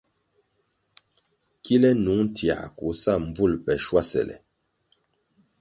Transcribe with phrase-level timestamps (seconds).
[1.63, 4.35] Kile nung tiãh koh sa mbvul le schuasele.